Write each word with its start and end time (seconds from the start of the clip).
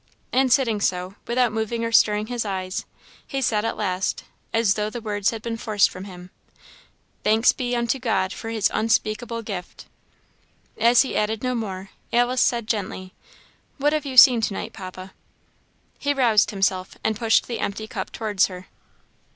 And 0.33 0.51
sitting 0.51 0.81
so, 0.81 1.13
without 1.27 1.51
moving 1.51 1.85
or 1.85 1.91
stirring 1.91 2.25
his 2.25 2.43
eyes, 2.43 2.85
he 3.27 3.39
said 3.39 3.63
at 3.63 3.77
last, 3.77 4.23
as 4.51 4.73
though 4.73 4.89
the 4.89 4.99
words 4.99 5.29
had 5.29 5.43
been 5.43 5.57
forced 5.57 5.91
from 5.91 6.05
him, 6.05 6.31
"Thanks 7.23 7.51
be 7.51 7.75
unto 7.75 7.99
God 7.99 8.33
for 8.33 8.49
his 8.49 8.71
unspeakable 8.73 9.43
gift!" 9.43 9.85
As 10.75 11.03
he 11.03 11.15
added 11.15 11.43
no 11.43 11.53
more, 11.53 11.91
Alice 12.11 12.41
said, 12.41 12.65
gently, 12.67 13.13
"What 13.77 13.93
have 13.93 14.07
you 14.07 14.17
seen 14.17 14.41
to 14.41 14.55
night, 14.55 14.73
Papa?" 14.73 15.13
He 15.99 16.15
roused 16.15 16.49
himself, 16.49 16.97
and 17.03 17.15
pushed 17.15 17.45
the 17.45 17.59
empty 17.59 17.85
cup 17.85 18.11
towards 18.11 18.47
her. 18.47 18.69